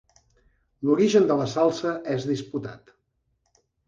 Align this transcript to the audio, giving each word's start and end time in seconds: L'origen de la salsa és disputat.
L'origen 0.87 1.27
de 1.31 1.37
la 1.41 1.45
salsa 1.51 1.91
és 2.13 2.25
disputat. 2.31 2.91